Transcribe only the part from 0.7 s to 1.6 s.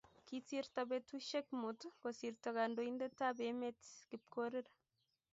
betushiek